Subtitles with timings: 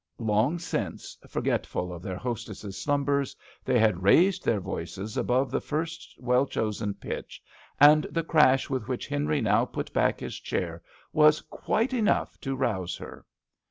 [0.17, 6.15] Long since, forgetful of their hostess's slumbers, they had raised their voices above the first
[6.17, 7.39] well chosen pitch,
[7.79, 10.81] and the crash with which Henry now put back his chair
[11.13, 12.55] was quite enough to.
[12.55, 13.27] rouse her.